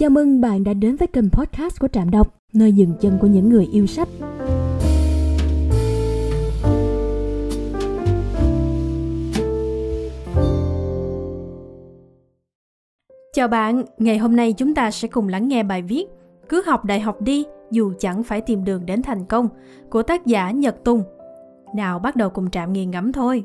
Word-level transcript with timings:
Chào 0.00 0.10
mừng 0.10 0.40
bạn 0.40 0.64
đã 0.64 0.72
đến 0.74 0.96
với 0.96 1.08
kênh 1.08 1.30
podcast 1.30 1.80
của 1.80 1.88
Trạm 1.88 2.10
Đọc, 2.10 2.34
nơi 2.52 2.72
dừng 2.72 2.94
chân 3.00 3.18
của 3.20 3.26
những 3.26 3.48
người 3.48 3.68
yêu 3.72 3.86
sách. 3.86 4.08
Chào 13.32 13.48
bạn, 13.48 13.82
ngày 13.98 14.18
hôm 14.18 14.36
nay 14.36 14.52
chúng 14.52 14.74
ta 14.74 14.90
sẽ 14.90 15.08
cùng 15.08 15.28
lắng 15.28 15.48
nghe 15.48 15.62
bài 15.62 15.82
viết 15.82 16.06
Cứ 16.48 16.62
học 16.66 16.84
đại 16.84 17.00
học 17.00 17.22
đi, 17.22 17.44
dù 17.70 17.92
chẳng 17.98 18.22
phải 18.22 18.40
tìm 18.40 18.64
đường 18.64 18.86
đến 18.86 19.02
thành 19.02 19.24
công 19.24 19.48
của 19.90 20.02
tác 20.02 20.26
giả 20.26 20.50
Nhật 20.50 20.84
Tùng. 20.84 21.02
Nào 21.74 21.98
bắt 21.98 22.16
đầu 22.16 22.30
cùng 22.30 22.50
Trạm 22.50 22.72
nghiền 22.72 22.90
ngẫm 22.90 23.12
thôi. 23.12 23.44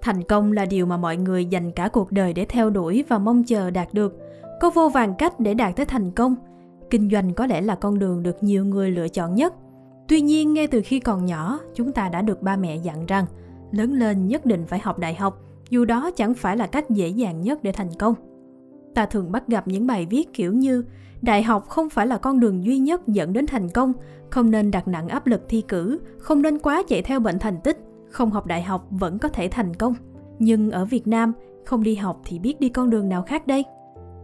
Thành 0.00 0.22
công 0.22 0.52
là 0.52 0.64
điều 0.64 0.86
mà 0.86 0.96
mọi 0.96 1.16
người 1.16 1.46
dành 1.46 1.70
cả 1.72 1.88
cuộc 1.88 2.12
đời 2.12 2.32
để 2.32 2.44
theo 2.44 2.70
đuổi 2.70 3.04
và 3.08 3.18
mong 3.18 3.44
chờ 3.44 3.70
đạt 3.70 3.94
được. 3.94 4.18
Có 4.62 4.70
vô 4.70 4.88
vàng 4.88 5.14
cách 5.14 5.40
để 5.40 5.54
đạt 5.54 5.76
tới 5.76 5.86
thành 5.86 6.10
công. 6.10 6.34
Kinh 6.90 7.10
doanh 7.10 7.34
có 7.34 7.46
lẽ 7.46 7.60
là 7.60 7.74
con 7.74 7.98
đường 7.98 8.22
được 8.22 8.42
nhiều 8.42 8.64
người 8.64 8.90
lựa 8.90 9.08
chọn 9.08 9.34
nhất. 9.34 9.54
Tuy 10.08 10.20
nhiên, 10.20 10.54
ngay 10.54 10.66
từ 10.66 10.80
khi 10.84 11.00
còn 11.00 11.24
nhỏ, 11.24 11.60
chúng 11.74 11.92
ta 11.92 12.08
đã 12.08 12.22
được 12.22 12.42
ba 12.42 12.56
mẹ 12.56 12.76
dặn 12.76 13.06
rằng 13.06 13.26
lớn 13.70 13.92
lên 13.92 14.28
nhất 14.28 14.46
định 14.46 14.64
phải 14.66 14.78
học 14.78 14.98
đại 14.98 15.14
học, 15.14 15.40
dù 15.70 15.84
đó 15.84 16.10
chẳng 16.16 16.34
phải 16.34 16.56
là 16.56 16.66
cách 16.66 16.90
dễ 16.90 17.08
dàng 17.08 17.40
nhất 17.40 17.62
để 17.62 17.72
thành 17.72 17.88
công. 17.98 18.14
Ta 18.94 19.06
thường 19.06 19.32
bắt 19.32 19.48
gặp 19.48 19.68
những 19.68 19.86
bài 19.86 20.06
viết 20.10 20.32
kiểu 20.32 20.52
như 20.52 20.84
đại 21.22 21.42
học 21.42 21.68
không 21.68 21.88
phải 21.88 22.06
là 22.06 22.18
con 22.18 22.40
đường 22.40 22.64
duy 22.64 22.78
nhất 22.78 23.08
dẫn 23.08 23.32
đến 23.32 23.46
thành 23.46 23.68
công, 23.68 23.92
không 24.30 24.50
nên 24.50 24.70
đặt 24.70 24.88
nặng 24.88 25.08
áp 25.08 25.26
lực 25.26 25.42
thi 25.48 25.62
cử, 25.68 25.98
không 26.18 26.42
nên 26.42 26.58
quá 26.58 26.82
chạy 26.88 27.02
theo 27.02 27.20
bệnh 27.20 27.38
thành 27.38 27.60
tích, 27.64 27.78
không 28.10 28.30
học 28.30 28.46
đại 28.46 28.62
học 28.62 28.86
vẫn 28.90 29.18
có 29.18 29.28
thể 29.28 29.48
thành 29.48 29.74
công. 29.74 29.94
Nhưng 30.38 30.70
ở 30.70 30.84
Việt 30.84 31.06
Nam, 31.06 31.32
không 31.64 31.82
đi 31.82 31.94
học 31.94 32.20
thì 32.24 32.38
biết 32.38 32.60
đi 32.60 32.68
con 32.68 32.90
đường 32.90 33.08
nào 33.08 33.22
khác 33.22 33.46
đây? 33.46 33.64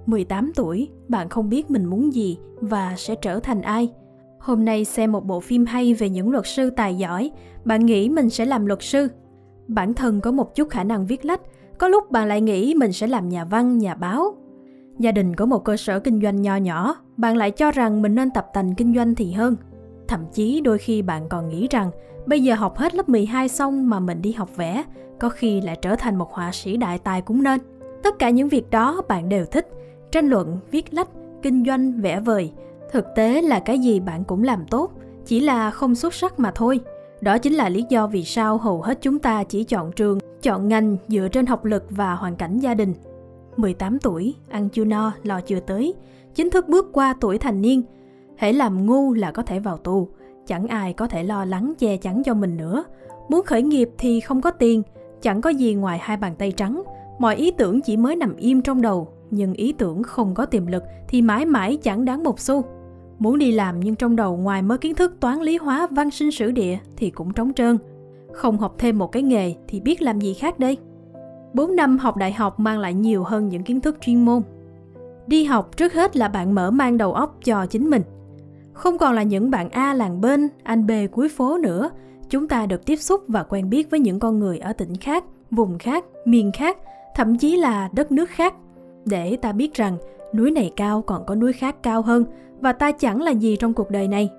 18 0.09 0.53
tuổi, 0.55 0.89
bạn 1.09 1.29
không 1.29 1.49
biết 1.49 1.71
mình 1.71 1.85
muốn 1.85 2.15
gì 2.15 2.39
và 2.61 2.95
sẽ 2.97 3.15
trở 3.15 3.41
thành 3.41 3.63
ai. 3.63 3.93
Hôm 4.39 4.65
nay 4.65 4.85
xem 4.85 5.13
một 5.13 5.27
bộ 5.27 5.41
phim 5.41 5.67
hay 5.67 5.95
về 5.95 6.09
những 6.09 6.31
luật 6.31 6.47
sư 6.47 6.71
tài 6.71 6.95
giỏi, 6.95 7.31
bạn 7.65 7.87
nghĩ 7.87 8.09
mình 8.09 8.31
sẽ 8.31 8.45
làm 8.45 8.67
luật 8.67 8.83
sư. 8.83 9.09
Bản 9.67 9.95
thân 9.95 10.21
có 10.21 10.33
một 10.33 10.55
chút 10.55 10.69
khả 10.71 10.85
năng 10.85 11.07
viết 11.07 11.25
lách, 11.25 11.41
có 11.79 11.89
lúc 11.89 12.11
bạn 12.11 12.29
lại 12.29 12.41
nghĩ 12.41 12.75
mình 12.75 12.93
sẽ 12.93 13.07
làm 13.07 13.29
nhà 13.29 13.45
văn, 13.45 13.79
nhà 13.79 13.95
báo. 13.95 14.35
Gia 14.99 15.13
đình 15.13 15.37
có 15.37 15.47
một 15.47 15.65
cơ 15.65 15.77
sở 15.77 16.01
kinh 16.01 16.23
doanh 16.23 16.43
nho 16.43 16.57
nhỏ, 16.57 16.97
bạn 17.17 17.37
lại 17.37 17.51
cho 17.51 17.71
rằng 17.71 18.03
mình 18.03 18.15
nên 18.15 18.31
tập 18.31 18.47
tành 18.55 18.75
kinh 18.75 18.95
doanh 18.95 19.15
thì 19.15 19.33
hơn. 19.33 19.57
Thậm 20.09 20.21
chí 20.33 20.61
đôi 20.61 20.79
khi 20.79 21.03
bạn 21.03 21.29
còn 21.29 21.49
nghĩ 21.49 21.69
rằng 21.71 21.91
bây 22.27 22.43
giờ 22.43 22.55
học 22.55 22.77
hết 22.77 22.95
lớp 22.95 23.09
12 23.09 23.49
xong 23.49 23.91
mà 23.91 24.01
mình 24.01 24.23
đi 24.23 24.33
học 24.33 24.57
vẽ, 24.57 24.85
có 25.19 25.29
khi 25.29 25.61
lại 25.61 25.79
trở 25.83 25.97
thành 25.97 26.17
một 26.17 26.33
họa 26.33 26.53
sĩ 26.53 26.77
đại 26.77 26.99
tài 26.99 27.23
cũng 27.23 27.43
nên. 27.43 27.61
Tất 28.03 28.19
cả 28.19 28.31
những 28.31 28.49
việc 28.49 28.71
đó 28.71 29.03
bạn 29.09 29.29
đều 29.29 29.45
thích, 29.45 29.69
tranh 30.13 30.29
luận, 30.29 30.59
viết 30.71 30.95
lách, 30.95 31.09
kinh 31.43 31.65
doanh, 31.65 32.01
vẽ 32.01 32.21
vời. 32.21 32.53
Thực 32.93 33.05
tế 33.17 33.43
là 33.43 33.61
cái 33.61 33.79
gì 33.79 34.01
bạn 34.01 34.25
cũng 34.25 34.45
làm 34.45 34.65
tốt, 34.71 34.93
chỉ 35.27 35.41
là 35.41 35.71
không 35.71 35.95
xuất 35.95 36.15
sắc 36.15 36.41
mà 36.41 36.53
thôi. 36.55 36.81
Đó 37.21 37.39
chính 37.39 37.55
là 37.55 37.69
lý 37.69 37.85
do 37.89 38.07
vì 38.07 38.25
sao 38.25 38.59
hầu 38.59 38.83
hết 38.83 38.99
chúng 39.03 39.19
ta 39.19 39.45
chỉ 39.45 39.65
chọn 39.65 39.93
trường, 39.93 40.19
chọn 40.43 40.69
ngành 40.69 40.97
dựa 41.09 41.29
trên 41.33 41.47
học 41.47 41.65
lực 41.65 41.85
và 41.91 42.15
hoàn 42.15 42.37
cảnh 42.37 42.59
gia 42.59 42.75
đình. 42.75 42.95
18 43.57 43.99
tuổi, 43.99 44.35
ăn 44.49 44.69
chưa 44.69 44.85
no, 44.85 45.13
lo 45.23 45.41
chưa 45.41 45.61
tới, 45.61 45.95
chính 46.35 46.51
thức 46.51 46.69
bước 46.69 46.93
qua 46.93 47.15
tuổi 47.21 47.39
thành 47.39 47.63
niên. 47.63 47.83
Hãy 48.37 48.53
làm 48.53 48.87
ngu 48.87 49.13
là 49.13 49.31
có 49.31 49.43
thể 49.43 49.59
vào 49.59 49.77
tù, 49.77 50.09
chẳng 50.47 50.67
ai 50.67 50.93
có 50.93 51.07
thể 51.07 51.23
lo 51.23 51.45
lắng 51.45 51.73
che 51.79 51.97
chắn 51.97 52.23
cho 52.25 52.35
mình 52.35 52.57
nữa. 52.57 52.85
Muốn 53.29 53.43
khởi 53.47 53.63
nghiệp 53.63 53.91
thì 53.99 54.21
không 54.21 54.41
có 54.41 54.51
tiền, 54.51 54.83
chẳng 55.23 55.41
có 55.41 55.51
gì 55.51 55.75
ngoài 55.75 55.99
hai 56.03 56.17
bàn 56.17 56.35
tay 56.39 56.53
trắng. 56.53 56.83
Mọi 57.19 57.37
ý 57.37 57.51
tưởng 57.51 57.81
chỉ 57.81 57.97
mới 57.97 58.17
nằm 58.17 58.37
im 58.37 58.63
trong 58.63 58.83
đầu, 58.83 59.09
nhưng 59.31 59.53
ý 59.53 59.73
tưởng 59.73 60.03
không 60.03 60.35
có 60.35 60.47
tiềm 60.47 60.67
lực 60.67 60.83
thì 61.09 61.23
mãi 61.23 61.47
mãi 61.47 61.79
chẳng 61.83 62.05
đáng 62.05 62.25
một 62.25 62.41
xu. 62.41 62.65
Muốn 63.19 63.39
đi 63.39 63.53
làm 63.53 63.81
nhưng 63.81 63.95
trong 63.95 64.17
đầu 64.17 64.37
ngoài 64.37 64.63
mới 64.63 64.79
kiến 64.79 64.95
thức 64.95 65.17
toán 65.21 65.41
lý 65.41 65.57
hóa 65.57 65.87
văn 65.91 66.11
sinh 66.11 66.31
sử 66.31 66.51
địa 66.51 66.79
thì 66.97 67.11
cũng 67.11 67.33
trống 67.33 67.55
trơn. 67.55 67.79
Không 68.33 68.59
học 68.59 68.75
thêm 68.79 68.99
một 68.99 69.13
cái 69.13 69.23
nghề 69.23 69.55
thì 69.69 69.81
biết 69.81 70.03
làm 70.03 70.21
gì 70.21 70.35
khác 70.35 70.59
đây? 70.59 70.77
4 71.55 71.77
năm 71.77 71.99
học 71.99 72.17
đại 72.17 72.33
học 72.33 72.61
mang 72.61 72.79
lại 72.79 72.95
nhiều 72.95 73.25
hơn 73.25 73.49
những 73.49 73.63
kiến 73.63 73.81
thức 73.81 73.97
chuyên 74.01 74.25
môn. 74.25 74.43
Đi 75.27 75.45
học 75.45 75.77
trước 75.77 75.93
hết 75.93 76.17
là 76.17 76.29
bạn 76.29 76.55
mở 76.55 76.71
mang 76.71 76.99
đầu 76.99 77.13
óc 77.13 77.39
cho 77.45 77.67
chính 77.67 77.91
mình. 77.91 78.03
Không 78.73 78.99
còn 78.99 79.15
là 79.15 79.23
những 79.23 79.51
bạn 79.51 79.71
A 79.71 79.95
làng 79.95 80.21
bên, 80.21 80.49
anh 80.63 80.87
B 80.87 80.91
cuối 81.13 81.29
phố 81.29 81.59
nữa, 81.59 81.91
chúng 82.31 82.49
ta 82.49 82.67
được 82.67 82.87
tiếp 82.87 82.97
xúc 82.97 83.25
và 83.29 83.43
quen 83.43 83.71
biết 83.71 83.91
với 83.91 84.01
những 84.01 84.19
con 84.19 84.39
người 84.39 84.59
ở 84.59 84.73
tỉnh 84.73 84.97
khác, 84.97 85.25
vùng 85.51 85.79
khác, 85.79 86.05
miền 86.25 86.53
khác, 86.53 86.79
thậm 87.15 87.39
chí 87.39 87.57
là 87.57 87.89
đất 87.93 88.13
nước 88.13 88.31
khác. 88.31 88.55
Để 89.05 89.37
ta 89.37 89.53
biết 89.53 89.75
rằng 89.75 89.97
núi 90.35 90.51
này 90.51 90.73
cao 90.77 91.03
còn 91.03 91.27
có 91.27 91.35
núi 91.35 91.53
khác 91.53 91.83
cao 91.83 92.03
hơn 92.03 92.25
và 92.61 92.73
ta 92.73 92.93
chẳng 92.93 93.23
là 93.23 93.31
gì 93.31 93.57
trong 93.57 93.75
cuộc 93.75 93.91
đời 93.91 94.09
này. 94.09 94.31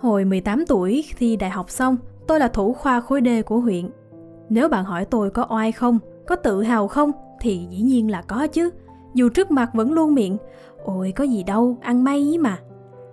Hồi 0.00 0.24
18 0.24 0.66
tuổi 0.66 1.04
thi 1.18 1.36
đại 1.36 1.50
học 1.50 1.70
xong, 1.70 1.96
tôi 2.26 2.40
là 2.40 2.48
thủ 2.48 2.72
khoa 2.72 3.00
khối 3.00 3.20
D 3.24 3.28
của 3.46 3.60
huyện. 3.60 3.90
Nếu 4.48 4.68
bạn 4.68 4.84
hỏi 4.84 5.04
tôi 5.04 5.30
có 5.30 5.46
oai 5.50 5.72
không, 5.72 5.98
có 6.26 6.36
tự 6.36 6.62
hào 6.62 6.88
không 6.88 7.12
thì 7.40 7.66
dĩ 7.70 7.82
nhiên 7.82 8.10
là 8.10 8.22
có 8.22 8.46
chứ. 8.46 8.70
Dù 9.14 9.28
trước 9.28 9.50
mặt 9.50 9.70
vẫn 9.74 9.92
luôn 9.92 10.14
miệng, 10.14 10.36
ôi 10.84 11.12
có 11.16 11.24
gì 11.24 11.42
đâu, 11.42 11.76
ăn 11.80 12.04
may 12.04 12.18
ý 12.18 12.38
mà. 12.38 12.58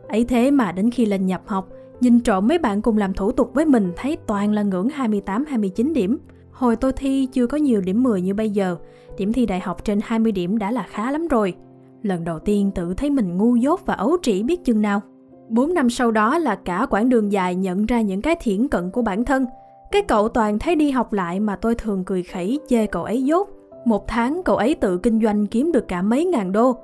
Ấy 0.07 0.25
thế 0.25 0.51
mà 0.51 0.71
đến 0.71 0.91
khi 0.91 1.05
lên 1.05 1.25
nhập 1.25 1.41
học, 1.45 1.67
nhìn 1.99 2.19
trộm 2.19 2.47
mấy 2.47 2.57
bạn 2.57 2.81
cùng 2.81 2.97
làm 2.97 3.13
thủ 3.13 3.31
tục 3.31 3.51
với 3.53 3.65
mình 3.65 3.91
thấy 3.95 4.17
toàn 4.27 4.51
là 4.51 4.61
ngưỡng 4.61 4.87
28-29 4.87 5.93
điểm. 5.93 6.17
Hồi 6.53 6.75
tôi 6.75 6.93
thi 6.93 7.27
chưa 7.31 7.47
có 7.47 7.57
nhiều 7.57 7.81
điểm 7.81 8.03
10 8.03 8.21
như 8.21 8.33
bây 8.33 8.49
giờ, 8.49 8.77
điểm 9.17 9.33
thi 9.33 9.45
đại 9.45 9.59
học 9.59 9.85
trên 9.85 9.99
20 10.03 10.31
điểm 10.31 10.57
đã 10.57 10.71
là 10.71 10.85
khá 10.89 11.11
lắm 11.11 11.27
rồi. 11.27 11.53
Lần 12.01 12.23
đầu 12.23 12.39
tiên 12.39 12.71
tự 12.75 12.93
thấy 12.93 13.09
mình 13.09 13.37
ngu 13.37 13.55
dốt 13.55 13.81
và 13.85 13.93
ấu 13.93 14.17
trĩ 14.21 14.43
biết 14.43 14.65
chừng 14.65 14.81
nào. 14.81 15.01
4 15.49 15.73
năm 15.73 15.89
sau 15.89 16.11
đó 16.11 16.37
là 16.37 16.55
cả 16.55 16.87
quãng 16.89 17.09
đường 17.09 17.31
dài 17.31 17.55
nhận 17.55 17.85
ra 17.85 18.01
những 18.01 18.21
cái 18.21 18.35
thiển 18.41 18.67
cận 18.67 18.91
của 18.91 19.01
bản 19.01 19.25
thân. 19.25 19.45
Cái 19.91 20.01
cậu 20.01 20.29
toàn 20.29 20.59
thấy 20.59 20.75
đi 20.75 20.91
học 20.91 21.13
lại 21.13 21.39
mà 21.39 21.55
tôi 21.55 21.75
thường 21.75 22.03
cười 22.03 22.23
khẩy 22.23 22.59
chê 22.67 22.85
cậu 22.85 23.03
ấy 23.03 23.23
dốt. 23.23 23.49
Một 23.85 24.07
tháng 24.07 24.41
cậu 24.45 24.55
ấy 24.55 24.75
tự 24.75 24.97
kinh 24.97 25.21
doanh 25.21 25.47
kiếm 25.47 25.71
được 25.71 25.87
cả 25.87 26.01
mấy 26.01 26.25
ngàn 26.25 26.51
đô. 26.51 26.75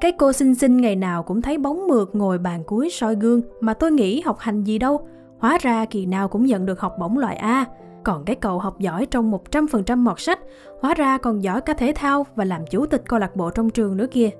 Cái 0.00 0.12
cô 0.12 0.32
xinh 0.32 0.54
xinh 0.54 0.76
ngày 0.76 0.96
nào 0.96 1.22
cũng 1.22 1.42
thấy 1.42 1.58
bóng 1.58 1.88
mượt 1.88 2.10
ngồi 2.12 2.38
bàn 2.38 2.62
cuối 2.66 2.90
soi 2.90 3.14
gương 3.14 3.40
mà 3.60 3.74
tôi 3.74 3.92
nghĩ 3.92 4.20
học 4.20 4.38
hành 4.38 4.64
gì 4.64 4.78
đâu. 4.78 5.00
Hóa 5.38 5.58
ra 5.60 5.84
kỳ 5.84 6.06
nào 6.06 6.28
cũng 6.28 6.46
nhận 6.46 6.66
được 6.66 6.80
học 6.80 6.94
bổng 7.00 7.18
loại 7.18 7.36
A. 7.36 7.64
Còn 8.04 8.24
cái 8.24 8.36
cậu 8.36 8.58
học 8.58 8.78
giỏi 8.78 9.06
trong 9.06 9.32
100% 9.50 9.98
mọt 9.98 10.20
sách, 10.20 10.40
hóa 10.80 10.94
ra 10.94 11.18
còn 11.18 11.42
giỏi 11.42 11.60
cả 11.60 11.74
thể 11.74 11.92
thao 11.96 12.26
và 12.36 12.44
làm 12.44 12.66
chủ 12.70 12.86
tịch 12.86 13.02
câu 13.08 13.18
lạc 13.18 13.36
bộ 13.36 13.50
trong 13.50 13.70
trường 13.70 13.96
nữa 13.96 14.06
kia. 14.10 14.30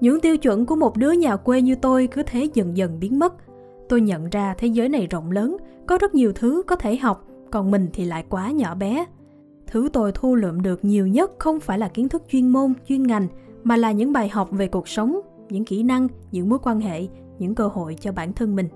Những 0.00 0.20
tiêu 0.20 0.36
chuẩn 0.36 0.66
của 0.66 0.76
một 0.76 0.96
đứa 0.96 1.12
nhà 1.12 1.36
quê 1.36 1.62
như 1.62 1.74
tôi 1.74 2.06
cứ 2.06 2.22
thế 2.22 2.48
dần 2.54 2.76
dần 2.76 3.00
biến 3.00 3.18
mất. 3.18 3.34
Tôi 3.88 4.00
nhận 4.00 4.30
ra 4.30 4.54
thế 4.58 4.68
giới 4.68 4.88
này 4.88 5.06
rộng 5.06 5.30
lớn, 5.30 5.56
có 5.86 5.98
rất 5.98 6.14
nhiều 6.14 6.32
thứ 6.32 6.62
có 6.66 6.76
thể 6.76 6.96
học, 6.96 7.26
còn 7.50 7.70
mình 7.70 7.88
thì 7.92 8.04
lại 8.04 8.24
quá 8.28 8.50
nhỏ 8.50 8.74
bé. 8.74 9.04
Thứ 9.66 9.88
tôi 9.92 10.12
thu 10.14 10.34
lượm 10.34 10.62
được 10.62 10.84
nhiều 10.84 11.06
nhất 11.06 11.32
không 11.38 11.60
phải 11.60 11.78
là 11.78 11.88
kiến 11.88 12.08
thức 12.08 12.22
chuyên 12.28 12.48
môn, 12.48 12.72
chuyên 12.88 13.02
ngành, 13.02 13.26
mà 13.64 13.76
là 13.76 13.92
những 13.92 14.12
bài 14.12 14.28
học 14.28 14.48
về 14.50 14.68
cuộc 14.68 14.88
sống, 14.88 15.20
những 15.48 15.64
kỹ 15.64 15.82
năng, 15.82 16.08
những 16.32 16.48
mối 16.48 16.58
quan 16.62 16.80
hệ, 16.80 17.06
những 17.38 17.54
cơ 17.54 17.68
hội 17.68 17.96
cho 18.00 18.12
bản 18.12 18.32
thân 18.32 18.56
mình. 18.56 18.68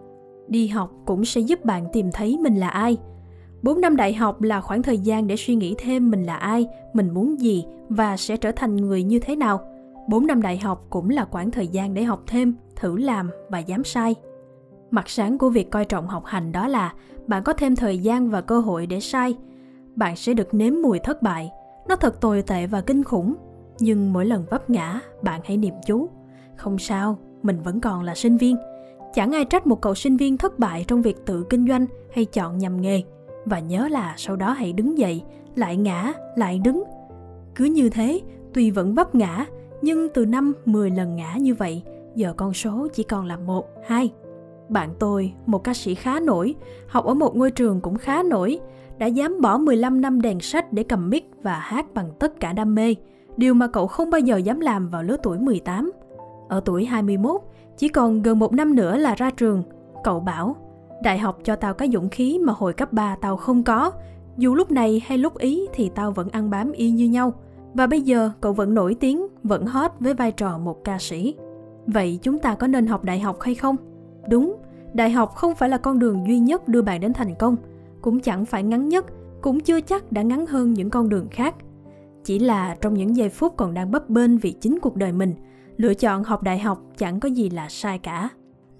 Đi 0.49 0.67
học 0.69 0.91
cũng 1.07 1.25
sẽ 1.25 1.41
giúp 1.41 1.65
bạn 1.65 1.87
tìm 1.93 2.11
thấy 2.13 2.39
mình 2.39 2.57
là 2.57 2.69
ai. 2.69 2.97
4 3.63 3.81
năm 3.81 3.97
đại 3.97 4.15
học 4.15 4.43
là 4.43 4.61
khoảng 4.61 4.83
thời 4.83 4.99
gian 4.99 5.27
để 5.27 5.37
suy 5.37 5.55
nghĩ 5.55 5.75
thêm 5.79 6.11
mình 6.11 6.23
là 6.23 6.37
ai, 6.37 6.67
mình 6.93 7.11
muốn 7.11 7.41
gì 7.41 7.65
và 7.89 8.17
sẽ 8.17 8.37
trở 8.37 8.53
thành 8.53 8.77
người 8.77 9.03
như 9.03 9.19
thế 9.19 9.37
nào. 9.37 9.61
4 10.09 10.27
năm 10.27 10.43
đại 10.43 10.59
học 10.59 10.87
cũng 10.91 11.11
là 11.11 11.25
khoảng 11.25 11.51
thời 11.51 11.67
gian 11.67 11.95
để 11.95 12.03
học 12.03 12.23
thêm, 12.27 12.55
thử 12.77 12.97
làm 12.97 13.31
và 13.49 13.59
dám 13.59 13.85
sai. 13.85 14.15
Mặt 14.91 15.09
sáng 15.09 15.39
của 15.39 15.49
việc 15.49 15.71
coi 15.71 15.85
trọng 15.85 16.07
học 16.07 16.25
hành 16.27 16.53
đó 16.53 16.69
là 16.69 16.93
bạn 17.27 17.43
có 17.43 17.53
thêm 17.53 17.77
thời 17.77 17.99
gian 17.99 18.31
và 18.31 18.41
cơ 18.41 18.61
hội 18.61 18.87
để 18.87 19.01
sai. 19.01 19.37
Bạn 19.95 20.17
sẽ 20.17 20.35
được 20.35 20.55
nếm 20.55 20.75
mùi 20.83 20.99
thất 20.99 21.23
bại. 21.23 21.51
Nó 21.89 21.97
thật 21.97 22.21
tồi 22.21 22.43
tệ 22.43 22.67
và 22.67 22.81
kinh 22.81 23.05
khủng, 23.05 23.35
nhưng 23.79 24.13
mỗi 24.13 24.27
lần 24.27 24.45
vấp 24.51 24.71
ngã, 24.71 25.01
bạn 25.23 25.41
hãy 25.45 25.57
niệm 25.57 25.75
chú. 25.87 26.09
Không 26.57 26.79
sao, 26.79 27.19
mình 27.43 27.63
vẫn 27.63 27.81
còn 27.81 28.03
là 28.03 28.15
sinh 28.15 28.37
viên. 28.37 28.57
Chẳng 29.15 29.33
ai 29.33 29.45
trách 29.45 29.67
một 29.67 29.81
cậu 29.81 29.95
sinh 29.95 30.17
viên 30.17 30.39
thất 30.39 30.59
bại 30.59 30.85
trong 30.89 31.03
việc 31.03 31.27
tự 31.27 31.45
kinh 31.51 31.69
doanh 31.69 31.87
hay 32.15 32.25
chọn 32.25 32.59
nhầm 32.59 32.81
nghề. 32.81 33.03
Và 33.45 33.59
nhớ 33.59 33.89
là 33.89 34.15
sau 34.17 34.37
đó 34.37 34.53
hãy 34.53 34.73
đứng 34.73 34.99
dậy, 34.99 35.23
lại 35.55 35.77
ngã, 35.77 36.13
lại 36.37 36.59
đứng. 36.59 36.85
Cứ 37.55 37.65
như 37.65 37.91
thế, 37.91 38.21
tuy 38.55 38.71
vẫn 38.71 38.95
vấp 38.95 39.15
ngã, 39.15 39.47
nhưng 39.83 40.09
từ 40.15 40.27
năm 40.27 40.53
10 40.65 40.91
lần 40.91 41.17
ngã 41.17 41.35
như 41.37 41.55
vậy, 41.55 41.83
giờ 42.15 42.35
con 42.37 42.55
số 42.55 42.89
chỉ 42.93 43.03
còn 43.03 43.27
là 43.27 43.37
một, 43.37 43.67
hai. 43.87 44.13
Bạn 44.69 44.91
tôi, 44.99 45.33
một 45.47 45.65
ca 45.65 45.75
sĩ 45.75 45.95
khá 45.95 46.21
nổi, 46.21 46.55
học 46.87 47.05
ở 47.05 47.15
một 47.15 47.37
ngôi 47.37 47.51
trường 47.51 47.81
cũng 47.81 47.99
khá 47.99 48.23
nổi, 48.23 48.59
đã 48.99 49.07
dám 49.07 49.41
bỏ 49.41 49.59
15 49.59 50.01
năm 50.01 50.21
đèn 50.21 50.41
sách 50.41 50.73
để 50.73 50.83
cầm 50.83 51.11
mic 51.11 51.31
và 51.43 51.55
hát 51.55 51.95
bằng 51.95 52.11
tất 52.19 52.41
cả 52.41 52.53
đam 52.53 52.75
mê, 52.75 52.95
điều 53.37 53.55
mà 53.55 53.67
cậu 53.67 53.87
không 53.87 54.11
bao 54.11 54.21
giờ 54.21 54.37
dám 54.37 54.61
làm 54.61 54.89
vào 54.89 55.03
lứa 55.03 55.17
tuổi 55.23 55.39
18. 55.39 55.93
Ở 56.49 56.61
tuổi 56.65 56.85
21, 56.85 57.41
chỉ 57.77 57.89
còn 57.89 58.23
gần 58.23 58.39
một 58.39 58.53
năm 58.53 58.75
nữa 58.75 58.97
là 58.97 59.15
ra 59.15 59.31
trường, 59.31 59.63
cậu 60.05 60.21
bảo, 60.21 60.57
đại 61.03 61.19
học 61.19 61.39
cho 61.45 61.57
tao 61.57 61.75
cái 61.75 61.89
dũng 61.93 62.09
khí 62.09 62.39
mà 62.39 62.53
hồi 62.57 62.73
cấp 62.73 62.93
3 62.93 63.17
tao 63.21 63.37
không 63.37 63.63
có, 63.63 63.93
dù 64.37 64.55
lúc 64.55 64.71
này 64.71 65.03
hay 65.07 65.19
lúc 65.19 65.39
ý 65.39 65.67
thì 65.73 65.91
tao 65.95 66.13
vẫn 66.13 66.29
ăn 66.29 66.51
bám 66.51 66.73
y 66.73 66.91
như 66.91 67.09
nhau. 67.09 67.33
Và 67.75 67.87
bây 67.87 68.01
giờ 68.01 68.31
cậu 68.41 68.53
vẫn 68.53 68.75
nổi 68.75 68.97
tiếng, 69.01 69.27
vẫn 69.43 69.67
hot 69.67 69.91
với 70.01 70.15
vai 70.15 70.33
trò 70.33 70.59
một 70.59 70.85
ca 70.85 70.99
sĩ. 70.99 71.35
Vậy 71.87 72.19
chúng 72.23 72.39
ta 72.39 72.55
có 72.55 72.67
nên 72.67 72.87
học 72.87 73.05
đại 73.05 73.21
học 73.21 73.41
hay 73.41 73.55
không? 73.55 73.77
Đúng, 74.29 74.57
đại 74.93 75.11
học 75.11 75.35
không 75.35 75.55
phải 75.55 75.69
là 75.69 75.79
con 75.79 75.99
đường 75.99 76.27
duy 76.27 76.39
nhất 76.39 76.69
đưa 76.69 76.83
bạn 76.83 77.01
đến 77.01 77.13
thành 77.13 77.35
công, 77.35 77.57
cũng 78.01 78.21
chẳng 78.21 78.45
phải 78.45 78.63
ngắn 78.63 78.89
nhất, 78.89 79.07
cũng 79.41 79.61
chưa 79.61 79.81
chắc 79.81 80.13
đã 80.13 80.23
ngắn 80.23 80.47
hơn 80.47 80.73
những 80.73 80.91
con 80.91 81.09
đường 81.09 81.29
khác. 81.31 81.55
Chỉ 82.25 82.39
là 82.39 82.77
trong 82.81 82.95
những 82.95 83.17
giây 83.17 83.29
phút 83.29 83.57
còn 83.57 83.75
đang 83.75 83.91
bấp 83.91 84.11
bênh 84.11 84.39
vì 84.39 84.53
chính 84.53 84.79
cuộc 84.81 84.97
đời 84.97 85.13
mình, 85.13 85.35
lựa 85.77 85.95
chọn 85.95 86.25
học 86.25 86.43
đại 86.43 86.59
học 86.59 86.83
chẳng 86.97 87.21
có 87.21 87.29
gì 87.29 87.51
là 87.51 87.69
sai 87.69 87.99
cả. 87.99 88.29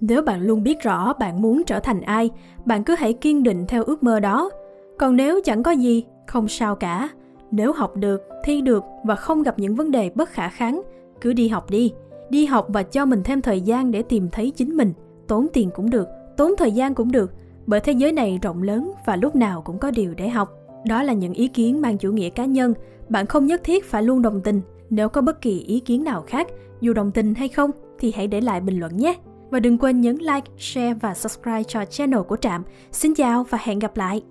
Nếu 0.07 0.21
bạn 0.21 0.41
luôn 0.41 0.63
biết 0.63 0.81
rõ 0.81 1.13
bạn 1.13 1.41
muốn 1.41 1.63
trở 1.63 1.79
thành 1.79 2.01
ai, 2.01 2.29
bạn 2.65 2.83
cứ 2.83 2.95
hãy 2.95 3.13
kiên 3.13 3.43
định 3.43 3.65
theo 3.67 3.83
ước 3.83 4.03
mơ 4.03 4.19
đó. 4.19 4.49
Còn 4.97 5.15
nếu 5.15 5.41
chẳng 5.43 5.63
có 5.63 5.71
gì, 5.71 6.03
không 6.27 6.47
sao 6.47 6.75
cả. 6.75 7.09
Nếu 7.51 7.73
học 7.73 7.95
được, 7.95 8.21
thi 8.43 8.61
được 8.61 8.83
và 9.03 9.15
không 9.15 9.43
gặp 9.43 9.59
những 9.59 9.75
vấn 9.75 9.91
đề 9.91 10.09
bất 10.15 10.29
khả 10.29 10.49
kháng, 10.49 10.81
cứ 11.21 11.33
đi 11.33 11.47
học 11.47 11.69
đi. 11.69 11.93
Đi 12.29 12.45
học 12.45 12.67
và 12.69 12.83
cho 12.83 13.05
mình 13.05 13.23
thêm 13.23 13.41
thời 13.41 13.61
gian 13.61 13.91
để 13.91 14.01
tìm 14.01 14.29
thấy 14.31 14.51
chính 14.51 14.77
mình. 14.77 14.93
Tốn 15.27 15.47
tiền 15.53 15.69
cũng 15.75 15.89
được, 15.89 16.07
tốn 16.37 16.51
thời 16.57 16.71
gian 16.71 16.93
cũng 16.93 17.11
được, 17.11 17.31
bởi 17.65 17.79
thế 17.79 17.91
giới 17.91 18.11
này 18.11 18.39
rộng 18.41 18.63
lớn 18.63 18.91
và 19.05 19.15
lúc 19.15 19.35
nào 19.35 19.61
cũng 19.61 19.77
có 19.79 19.91
điều 19.91 20.13
để 20.13 20.29
học. 20.29 20.49
Đó 20.85 21.03
là 21.03 21.13
những 21.13 21.33
ý 21.33 21.47
kiến 21.47 21.81
mang 21.81 21.97
chủ 21.97 22.11
nghĩa 22.11 22.29
cá 22.29 22.45
nhân, 22.45 22.73
bạn 23.09 23.25
không 23.25 23.45
nhất 23.45 23.61
thiết 23.63 23.85
phải 23.85 24.03
luôn 24.03 24.21
đồng 24.21 24.41
tình. 24.41 24.61
Nếu 24.89 25.09
có 25.09 25.21
bất 25.21 25.41
kỳ 25.41 25.59
ý 25.59 25.79
kiến 25.79 26.03
nào 26.03 26.23
khác, 26.27 26.47
dù 26.81 26.93
đồng 26.93 27.11
tình 27.11 27.35
hay 27.35 27.47
không, 27.47 27.71
thì 27.99 28.13
hãy 28.15 28.27
để 28.27 28.41
lại 28.41 28.61
bình 28.61 28.79
luận 28.79 28.97
nhé. 28.97 29.15
Và 29.53 29.59
đừng 29.59 29.77
quên 29.77 30.01
nhấn 30.01 30.17
like, 30.17 30.51
share 30.57 30.93
và 30.93 31.13
subscribe 31.13 31.63
cho 31.63 31.85
channel 31.85 32.21
của 32.21 32.37
Trạm. 32.37 32.63
Xin 32.91 33.15
chào 33.15 33.43
và 33.43 33.57
hẹn 33.61 33.79
gặp 33.79 33.97
lại! 33.97 34.21